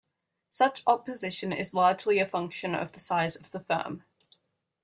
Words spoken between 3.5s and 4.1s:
the firm.